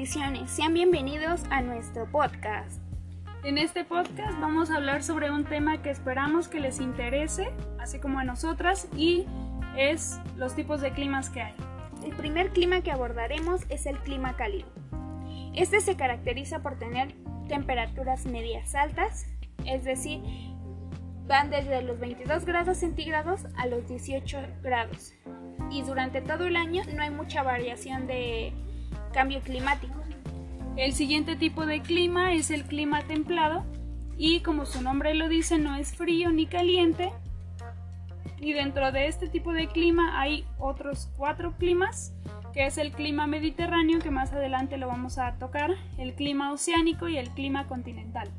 bendiciones. 0.00 0.50
Sean 0.50 0.72
bienvenidos 0.72 1.42
a 1.50 1.60
nuestro 1.60 2.10
podcast. 2.10 2.80
En 3.44 3.58
este 3.58 3.84
podcast 3.84 4.32
vamos 4.40 4.70
a 4.70 4.76
hablar 4.76 5.02
sobre 5.02 5.30
un 5.30 5.44
tema 5.44 5.82
que 5.82 5.90
esperamos 5.90 6.48
que 6.48 6.58
les 6.58 6.80
interese, 6.80 7.50
así 7.78 7.98
como 7.98 8.18
a 8.18 8.24
nosotras, 8.24 8.88
y 8.96 9.26
es 9.76 10.18
los 10.36 10.54
tipos 10.54 10.80
de 10.80 10.92
climas 10.92 11.28
que 11.28 11.42
hay. 11.42 11.54
El 12.02 12.16
primer 12.16 12.48
clima 12.52 12.80
que 12.80 12.90
abordaremos 12.90 13.66
es 13.68 13.84
el 13.84 13.98
clima 13.98 14.36
cálido. 14.36 14.70
Este 15.54 15.82
se 15.82 15.96
caracteriza 15.96 16.62
por 16.62 16.78
tener 16.78 17.12
temperaturas 17.46 18.24
medias 18.24 18.74
altas, 18.74 19.26
es 19.66 19.84
decir, 19.84 20.22
van 21.26 21.50
desde 21.50 21.82
los 21.82 22.00
22 22.00 22.46
grados 22.46 22.78
centígrados 22.78 23.42
a 23.54 23.66
los 23.66 23.86
18 23.86 24.38
grados. 24.62 25.12
Y 25.70 25.82
durante 25.82 26.22
todo 26.22 26.46
el 26.46 26.56
año 26.56 26.84
no 26.96 27.02
hay 27.02 27.10
mucha 27.10 27.42
variación 27.42 28.06
de 28.06 28.54
cambio 29.10 29.40
climático. 29.40 29.94
El 30.76 30.92
siguiente 30.92 31.36
tipo 31.36 31.66
de 31.66 31.82
clima 31.82 32.32
es 32.32 32.50
el 32.50 32.64
clima 32.64 33.02
templado 33.02 33.64
y 34.16 34.40
como 34.40 34.66
su 34.66 34.82
nombre 34.82 35.14
lo 35.14 35.28
dice 35.28 35.58
no 35.58 35.76
es 35.76 35.94
frío 35.94 36.30
ni 36.30 36.46
caliente. 36.46 37.12
Y 38.38 38.52
dentro 38.54 38.90
de 38.92 39.06
este 39.06 39.28
tipo 39.28 39.52
de 39.52 39.68
clima 39.68 40.20
hay 40.20 40.46
otros 40.58 41.10
cuatro 41.16 41.54
climas, 41.58 42.14
que 42.54 42.66
es 42.66 42.78
el 42.78 42.92
clima 42.92 43.26
mediterráneo, 43.26 43.98
que 43.98 44.10
más 44.10 44.32
adelante 44.32 44.78
lo 44.78 44.88
vamos 44.88 45.18
a 45.18 45.34
tocar, 45.38 45.74
el 45.98 46.14
clima 46.14 46.52
oceánico 46.52 47.08
y 47.08 47.18
el 47.18 47.28
clima 47.30 47.66
continental. 47.66 48.30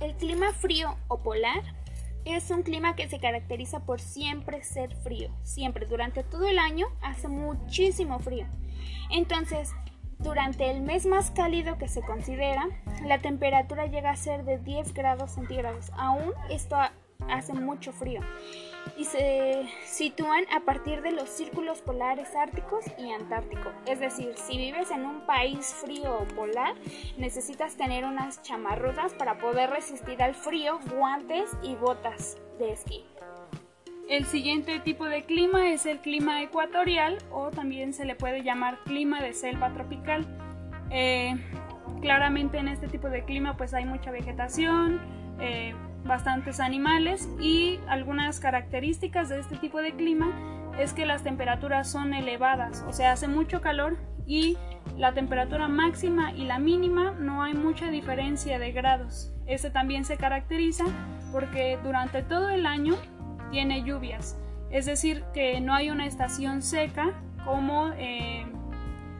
El 0.00 0.14
clima 0.16 0.52
frío 0.52 0.96
o 1.06 1.22
polar 1.22 1.62
es 2.24 2.50
un 2.50 2.62
clima 2.62 2.96
que 2.96 3.08
se 3.08 3.18
caracteriza 3.18 3.84
por 3.84 4.00
siempre 4.00 4.62
ser 4.62 4.94
frío, 4.96 5.30
siempre, 5.42 5.86
durante 5.86 6.22
todo 6.22 6.46
el 6.48 6.58
año 6.58 6.86
hace 7.02 7.28
muchísimo 7.28 8.18
frío. 8.18 8.46
Entonces, 9.10 9.72
durante 10.18 10.70
el 10.70 10.80
mes 10.80 11.06
más 11.06 11.30
cálido 11.30 11.76
que 11.76 11.88
se 11.88 12.02
considera, 12.02 12.66
la 13.04 13.18
temperatura 13.18 13.86
llega 13.86 14.10
a 14.10 14.16
ser 14.16 14.44
de 14.44 14.58
10 14.58 14.94
grados 14.94 15.32
centígrados. 15.32 15.90
Aún 15.96 16.32
esto 16.50 16.76
hace 17.28 17.54
mucho 17.54 17.92
frío 17.92 18.20
y 18.96 19.04
se 19.04 19.68
sitúan 19.84 20.44
a 20.54 20.60
partir 20.60 21.02
de 21.02 21.12
los 21.12 21.28
círculos 21.28 21.80
polares 21.80 22.34
árticos 22.36 22.84
y 22.98 23.10
antártico. 23.10 23.72
Es 23.86 24.00
decir, 24.00 24.34
si 24.36 24.56
vives 24.56 24.90
en 24.90 25.04
un 25.04 25.26
país 25.26 25.66
frío 25.66 26.18
o 26.18 26.24
polar, 26.34 26.74
necesitas 27.16 27.76
tener 27.76 28.04
unas 28.04 28.42
chamarrudas 28.42 29.12
para 29.14 29.38
poder 29.38 29.70
resistir 29.70 30.22
al 30.22 30.34
frío, 30.34 30.78
guantes 30.96 31.50
y 31.62 31.74
botas 31.74 32.36
de 32.58 32.72
esquí. 32.72 33.04
El 34.08 34.26
siguiente 34.26 34.80
tipo 34.80 35.06
de 35.06 35.24
clima 35.24 35.70
es 35.70 35.86
el 35.86 35.98
clima 35.98 36.42
ecuatorial 36.42 37.18
o 37.30 37.50
también 37.50 37.94
se 37.94 38.04
le 38.04 38.14
puede 38.14 38.42
llamar 38.42 38.78
clima 38.84 39.22
de 39.22 39.32
selva 39.32 39.72
tropical. 39.72 40.26
Eh, 40.90 41.34
claramente 42.02 42.58
en 42.58 42.68
este 42.68 42.86
tipo 42.86 43.08
de 43.08 43.24
clima 43.24 43.56
pues 43.56 43.72
hay 43.72 43.86
mucha 43.86 44.10
vegetación, 44.10 45.00
eh, 45.40 45.74
bastantes 46.04 46.60
animales 46.60 47.28
y 47.40 47.80
algunas 47.88 48.40
características 48.40 49.28
de 49.28 49.40
este 49.40 49.56
tipo 49.56 49.80
de 49.80 49.94
clima 49.94 50.30
es 50.78 50.92
que 50.92 51.06
las 51.06 51.22
temperaturas 51.22 51.90
son 51.90 52.14
elevadas, 52.14 52.84
o 52.88 52.92
sea, 52.92 53.12
hace 53.12 53.28
mucho 53.28 53.60
calor 53.60 53.96
y 54.26 54.56
la 54.96 55.12
temperatura 55.12 55.68
máxima 55.68 56.32
y 56.32 56.44
la 56.44 56.58
mínima 56.58 57.12
no 57.12 57.42
hay 57.42 57.54
mucha 57.54 57.90
diferencia 57.90 58.58
de 58.58 58.72
grados. 58.72 59.32
Este 59.46 59.70
también 59.70 60.04
se 60.04 60.16
caracteriza 60.16 60.84
porque 61.32 61.78
durante 61.82 62.22
todo 62.22 62.50
el 62.50 62.66
año 62.66 62.94
tiene 63.50 63.82
lluvias. 63.82 64.38
Es 64.70 64.86
decir, 64.86 65.24
que 65.32 65.60
no 65.60 65.74
hay 65.74 65.90
una 65.90 66.06
estación 66.06 66.62
seca 66.62 67.12
como, 67.44 67.92
eh, 67.96 68.46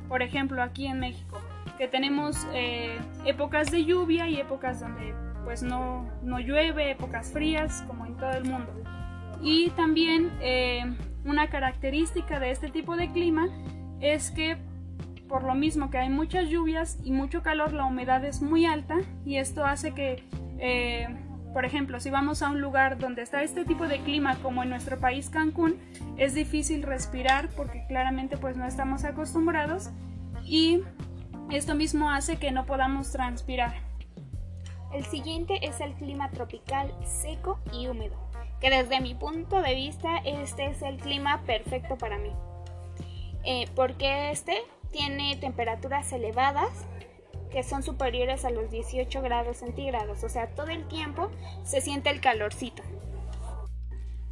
por 0.08 0.22
ejemplo, 0.22 0.62
aquí 0.62 0.86
en 0.86 1.00
México, 1.00 1.40
que 1.78 1.88
tenemos 1.88 2.46
eh, 2.52 2.98
épocas 3.24 3.70
de 3.70 3.84
lluvia 3.84 4.28
y 4.28 4.40
épocas 4.40 4.80
donde 4.80 5.14
pues 5.44 5.62
no, 5.62 6.08
no, 6.22 6.40
llueve, 6.40 6.90
épocas 6.90 7.32
frías, 7.32 7.84
como 7.86 8.06
en 8.06 8.16
todo 8.16 8.30
el 8.32 8.44
mundo. 8.44 8.72
Y 9.42 9.70
también 9.70 10.32
eh, 10.40 10.84
una 11.24 11.48
característica 11.48 12.40
de 12.40 12.50
este 12.50 12.70
tipo 12.70 12.96
de 12.96 13.10
clima 13.12 13.48
es 14.00 14.30
que 14.30 14.56
por 15.28 15.44
lo 15.44 15.54
mismo 15.54 15.90
que 15.90 15.98
hay 15.98 16.10
muchas 16.10 16.48
lluvias 16.48 16.98
y 17.02 17.10
mucho 17.10 17.42
calor, 17.42 17.72
la 17.72 17.84
humedad 17.84 18.24
es 18.24 18.42
muy 18.42 18.66
alta 18.66 18.96
y 19.24 19.36
esto 19.36 19.64
hace 19.64 19.92
que 19.92 20.22
por 21.54 21.64
ejemplo, 21.64 22.00
si 22.00 22.10
vamos 22.10 22.42
a 22.42 22.50
un 22.50 22.60
lugar 22.60 22.98
donde 22.98 23.22
está 23.22 23.44
este 23.44 23.64
tipo 23.64 23.86
de 23.86 24.00
clima 24.00 24.34
como 24.42 24.64
en 24.64 24.70
nuestro 24.70 24.98
país 24.98 25.30
Cancún, 25.30 25.76
es 26.16 26.34
difícil 26.34 26.82
respirar 26.82 27.48
porque 27.50 27.84
claramente 27.86 28.36
pues 28.36 28.56
no 28.56 28.66
estamos 28.66 29.04
acostumbrados 29.04 29.90
y 30.44 30.80
esto 31.52 31.76
mismo 31.76 32.10
hace 32.10 32.38
que 32.38 32.50
no 32.50 32.66
podamos 32.66 33.12
transpirar. 33.12 33.72
El 34.94 35.04
siguiente 35.06 35.58
es 35.66 35.80
el 35.80 35.92
clima 35.94 36.30
tropical 36.30 36.94
seco 37.04 37.58
y 37.72 37.88
húmedo, 37.88 38.16
que 38.60 38.70
desde 38.70 39.00
mi 39.00 39.16
punto 39.16 39.60
de 39.60 39.74
vista 39.74 40.18
este 40.18 40.66
es 40.66 40.82
el 40.82 40.98
clima 40.98 41.42
perfecto 41.42 41.98
para 41.98 42.16
mí, 42.16 42.30
eh, 43.42 43.68
porque 43.74 44.30
este 44.30 44.56
tiene 44.92 45.36
temperaturas 45.36 46.12
elevadas, 46.12 46.86
que 47.50 47.64
son 47.64 47.82
superiores 47.82 48.44
a 48.44 48.50
los 48.50 48.70
18 48.70 49.20
grados 49.20 49.56
centígrados, 49.56 50.22
o 50.22 50.28
sea, 50.28 50.54
todo 50.54 50.68
el 50.68 50.86
tiempo 50.86 51.28
se 51.64 51.80
siente 51.80 52.10
el 52.10 52.20
calorcito. 52.20 52.84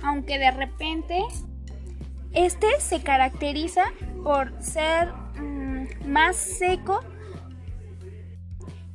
Aunque 0.00 0.38
de 0.38 0.52
repente 0.52 1.24
este 2.34 2.68
se 2.78 3.02
caracteriza 3.02 3.82
por 4.22 4.62
ser 4.62 5.12
mm, 5.12 6.06
más 6.06 6.36
seco 6.36 7.00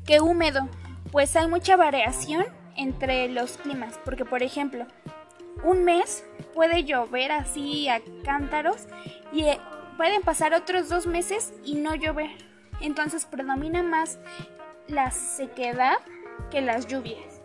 que 0.05 0.21
húmedo, 0.21 0.69
pues 1.17 1.35
hay 1.35 1.47
mucha 1.47 1.75
variación 1.75 2.45
entre 2.75 3.27
los 3.27 3.57
climas, 3.57 3.99
porque 4.05 4.23
por 4.23 4.43
ejemplo, 4.43 4.85
un 5.63 5.83
mes 5.83 6.23
puede 6.53 6.83
llover 6.83 7.31
así 7.31 7.89
a 7.89 8.01
cántaros 8.23 8.85
y 9.33 9.45
eh, 9.45 9.57
pueden 9.97 10.21
pasar 10.21 10.53
otros 10.53 10.89
dos 10.89 11.07
meses 11.07 11.55
y 11.65 11.73
no 11.73 11.95
llover 11.95 12.29
entonces 12.81 13.25
predomina 13.25 13.81
más 13.81 14.19
la 14.87 15.09
sequedad 15.09 15.95
que 16.51 16.61
las 16.61 16.85
lluvias. 16.85 17.41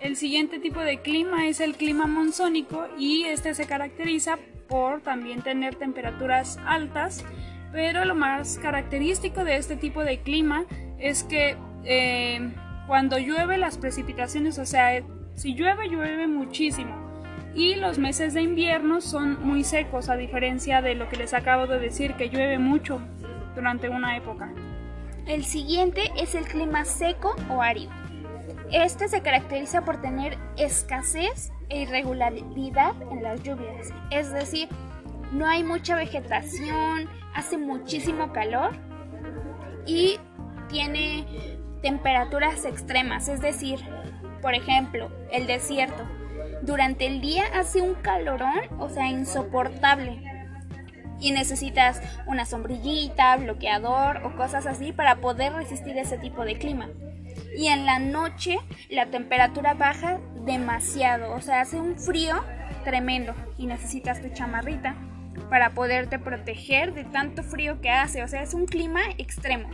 El 0.00 0.16
siguiente 0.16 0.58
tipo 0.58 0.80
de 0.80 1.02
clima 1.02 1.46
es 1.46 1.60
el 1.60 1.76
clima 1.76 2.08
monzónico 2.08 2.88
y 2.98 3.22
este 3.26 3.54
se 3.54 3.68
caracteriza 3.68 4.38
por 4.66 5.02
también 5.02 5.42
tener 5.42 5.76
temperaturas 5.76 6.58
altas, 6.66 7.24
pero 7.70 8.04
lo 8.04 8.16
más 8.16 8.58
característico 8.58 9.44
de 9.44 9.56
este 9.56 9.76
tipo 9.76 10.02
de 10.02 10.18
clima 10.18 10.64
es 10.98 11.22
que 11.22 11.56
eh, 11.84 12.52
cuando 12.86 13.18
llueve 13.18 13.58
las 13.58 13.78
precipitaciones, 13.78 14.58
o 14.58 14.66
sea, 14.66 15.02
si 15.34 15.54
llueve, 15.54 15.88
llueve 15.88 16.26
muchísimo. 16.26 16.94
Y 17.54 17.74
los 17.74 17.98
meses 17.98 18.34
de 18.34 18.42
invierno 18.42 19.00
son 19.00 19.44
muy 19.44 19.62
secos, 19.62 20.08
a 20.08 20.16
diferencia 20.16 20.80
de 20.80 20.94
lo 20.94 21.08
que 21.08 21.16
les 21.16 21.34
acabo 21.34 21.66
de 21.66 21.78
decir, 21.78 22.14
que 22.14 22.28
llueve 22.28 22.58
mucho 22.58 23.00
durante 23.54 23.88
una 23.88 24.16
época. 24.16 24.52
El 25.26 25.44
siguiente 25.44 26.10
es 26.16 26.34
el 26.34 26.44
clima 26.44 26.84
seco 26.84 27.36
o 27.50 27.62
árido. 27.62 27.92
Este 28.70 29.08
se 29.08 29.20
caracteriza 29.20 29.84
por 29.84 30.00
tener 30.00 30.38
escasez 30.56 31.52
e 31.68 31.82
irregularidad 31.82 32.94
en 33.10 33.22
las 33.22 33.42
lluvias, 33.42 33.92
es 34.10 34.32
decir, 34.32 34.68
no 35.30 35.46
hay 35.46 35.62
mucha 35.62 35.96
vegetación, 35.96 37.08
hace 37.34 37.56
muchísimo 37.56 38.32
calor 38.32 38.72
y 39.86 40.18
tiene 40.68 41.26
temperaturas 41.82 42.64
extremas, 42.64 43.28
es 43.28 43.40
decir, 43.40 43.80
por 44.40 44.54
ejemplo, 44.54 45.10
el 45.30 45.46
desierto. 45.46 46.04
Durante 46.62 47.06
el 47.06 47.20
día 47.20 47.44
hace 47.54 47.80
un 47.80 47.94
calorón, 47.94 48.60
o 48.78 48.88
sea, 48.88 49.08
insoportable 49.08 50.22
y 51.20 51.30
necesitas 51.30 52.00
una 52.26 52.44
sombrillita, 52.44 53.36
bloqueador 53.36 54.22
o 54.24 54.36
cosas 54.36 54.66
así 54.66 54.92
para 54.92 55.16
poder 55.16 55.52
resistir 55.52 55.96
ese 55.96 56.18
tipo 56.18 56.44
de 56.44 56.58
clima. 56.58 56.88
Y 57.56 57.68
en 57.68 57.86
la 57.86 57.98
noche 57.98 58.58
la 58.90 59.06
temperatura 59.06 59.74
baja 59.74 60.18
demasiado, 60.44 61.32
o 61.32 61.40
sea, 61.40 61.60
hace 61.60 61.78
un 61.78 61.98
frío 61.98 62.42
tremendo 62.84 63.34
y 63.56 63.66
necesitas 63.66 64.20
tu 64.20 64.28
chamarrita 64.30 64.96
para 65.48 65.70
poderte 65.70 66.18
proteger 66.18 66.92
de 66.92 67.04
tanto 67.04 67.42
frío 67.42 67.80
que 67.80 67.90
hace, 67.90 68.22
o 68.22 68.28
sea, 68.28 68.42
es 68.42 68.54
un 68.54 68.66
clima 68.66 69.00
extremo. 69.18 69.68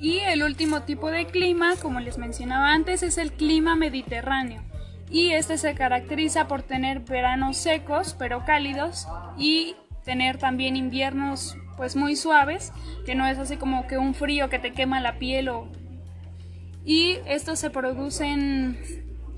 Y 0.00 0.18
el 0.20 0.42
último 0.42 0.82
tipo 0.82 1.10
de 1.10 1.26
clima, 1.26 1.74
como 1.80 2.00
les 2.00 2.18
mencionaba 2.18 2.72
antes, 2.72 3.02
es 3.02 3.18
el 3.18 3.32
clima 3.32 3.74
mediterráneo. 3.74 4.62
Y 5.10 5.30
este 5.30 5.58
se 5.58 5.74
caracteriza 5.74 6.46
por 6.46 6.62
tener 6.62 7.00
veranos 7.00 7.56
secos 7.56 8.14
pero 8.18 8.44
cálidos 8.44 9.08
y 9.38 9.74
tener 10.04 10.38
también 10.38 10.76
inviernos 10.76 11.56
pues 11.76 11.96
muy 11.96 12.16
suaves, 12.16 12.72
que 13.06 13.14
no 13.14 13.26
es 13.26 13.38
así 13.38 13.56
como 13.56 13.86
que 13.86 13.98
un 13.98 14.14
frío 14.14 14.48
que 14.48 14.58
te 14.58 14.72
quema 14.72 15.00
la 15.00 15.18
piel 15.18 15.48
o... 15.48 15.68
Y 16.84 17.18
esto 17.26 17.56
se 17.56 17.70
producen 17.70 18.78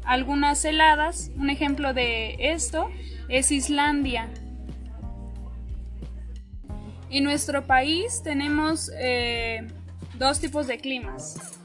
algunas 0.04 0.64
heladas. 0.64 1.30
Un 1.36 1.50
ejemplo 1.50 1.92
de 1.94 2.36
esto 2.38 2.90
es 3.28 3.50
Islandia. 3.50 4.28
En 7.10 7.24
nuestro 7.24 7.66
país 7.66 8.22
tenemos 8.22 8.90
eh, 8.96 9.66
dos 10.20 10.38
tipos 10.38 10.68
de 10.68 10.78
climas. 10.78 11.58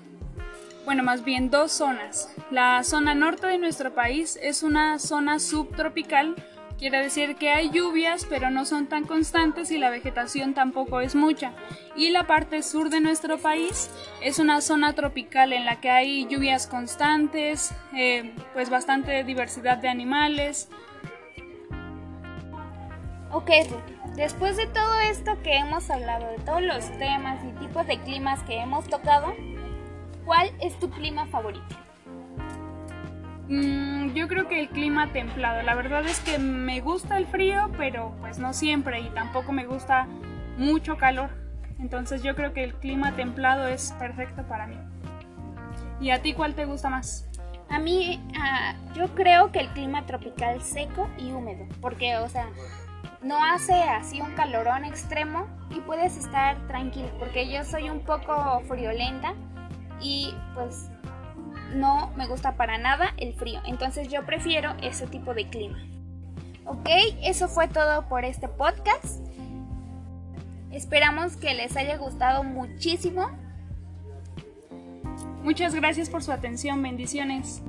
Bueno, 0.86 1.04
más 1.04 1.24
bien 1.24 1.52
dos 1.52 1.72
zonas. 1.72 2.30
La 2.50 2.84
zona 2.84 3.14
norte 3.14 3.46
de 3.48 3.60
nuestro 3.60 3.94
país 3.94 4.40
es 4.42 4.64
una 4.64 4.98
zona 4.98 5.40
subtropical 5.40 6.36
Quiere 6.78 7.02
decir 7.02 7.38
que 7.38 7.52
hay 7.52 7.70
lluvias, 7.70 8.26
pero 8.30 8.50
no 8.50 8.66
son 8.66 8.88
tan 8.88 9.06
constantes 9.06 9.72
y 9.72 9.78
la 9.78 9.90
vegetación 9.90 10.54
tampoco 10.54 11.00
es 11.00 11.16
mucha. 11.16 11.54
Y 11.96 12.10
la 12.10 12.28
parte 12.28 12.62
sur 12.64 12.90
de 12.90 13.00
nuestro 13.00 13.38
país 13.38 13.90
es 14.22 14.40
una 14.40 14.60
zona 14.60 14.92
tropical 14.92 15.54
en 15.54 15.64
la 15.64 15.80
que 15.80 15.90
hay 15.90 16.28
lluvias 16.28 16.68
constantes, 16.68 17.72
eh, 17.96 18.34
pues 18.54 18.70
bastante 18.70 19.24
diversidad 19.24 19.78
de 19.78 19.88
animales. 19.88 20.68
Ok, 23.36 23.52
después 24.16 24.56
de 24.56 24.66
todo 24.68 24.98
esto 25.02 25.38
que 25.44 25.58
hemos 25.58 25.90
hablado, 25.90 26.26
de 26.26 26.38
todos 26.46 26.62
los 26.62 26.90
temas 26.98 27.38
y 27.44 27.52
tipos 27.60 27.86
de 27.86 28.00
climas 28.00 28.42
que 28.44 28.62
hemos 28.62 28.88
tocado, 28.88 29.34
¿cuál 30.24 30.52
es 30.62 30.80
tu 30.80 30.90
clima 30.90 31.26
favorito? 31.26 31.76
Mm, 33.50 34.14
yo 34.14 34.30
creo 34.30 34.48
que 34.48 34.62
el 34.62 34.70
clima 34.70 35.12
templado. 35.12 35.62
La 35.64 35.76
verdad 35.76 36.06
es 36.06 36.22
que 36.22 36.40
me 36.40 36.80
gusta 36.80 37.18
el 37.18 37.28
frío, 37.28 37.70
pero 37.78 38.16
pues 38.22 38.40
no 38.40 38.54
siempre 38.54 39.02
y 39.02 39.10
tampoco 39.10 39.52
me 39.52 39.66
gusta 39.66 40.08
mucho 40.58 40.96
calor. 40.96 41.30
Entonces 41.78 42.24
yo 42.24 42.36
creo 42.36 42.54
que 42.54 42.64
el 42.64 42.74
clima 42.76 43.18
templado 43.18 43.68
es 43.68 43.92
perfecto 44.00 44.44
para 44.44 44.66
mí. 44.66 44.78
¿Y 46.00 46.12
a 46.12 46.22
ti 46.22 46.32
cuál 46.34 46.56
te 46.56 46.64
gusta 46.64 46.90
más? 46.90 47.28
A 47.68 47.80
mí, 47.80 48.26
ah, 48.40 48.76
yo 48.96 49.14
creo 49.14 49.52
que 49.52 49.60
el 49.60 49.68
clima 49.72 50.06
tropical 50.06 50.62
seco 50.62 51.10
y 51.18 51.32
húmedo, 51.32 51.66
porque, 51.82 52.16
o 52.16 52.30
sea, 52.30 52.48
no 53.22 53.44
hace 53.44 53.74
así 53.74 54.22
un 54.22 54.32
calorón 54.34 54.86
extremo 54.86 55.48
y 55.70 55.80
puedes 55.82 56.18
estar 56.18 56.68
tranquilo, 56.68 57.10
porque 57.20 57.52
yo 57.52 57.64
soy 57.64 57.90
un 57.90 58.02
poco 58.02 58.62
friolenta 58.68 59.34
y 60.02 60.34
pues 60.54 60.90
no 61.74 62.12
me 62.16 62.28
gusta 62.28 62.56
para 62.56 62.78
nada 62.78 63.14
el 63.18 63.34
frío, 63.34 63.62
entonces 63.66 64.08
yo 64.08 64.26
prefiero 64.26 64.76
ese 64.82 65.08
tipo 65.08 65.34
de 65.34 65.50
clima. 65.50 65.78
Ok, 66.66 66.90
eso 67.22 67.48
fue 67.48 67.68
todo 67.68 68.08
por 68.08 68.26
este 68.26 68.48
podcast. 68.48 69.22
Esperamos 70.72 71.38
que 71.38 71.54
les 71.54 71.78
haya 71.78 71.98
gustado 71.98 72.44
muchísimo. 72.44 73.30
Muchas 75.44 75.76
gracias 75.76 76.10
por 76.10 76.24
su 76.24 76.32
atención, 76.32 76.82
bendiciones. 76.82 77.62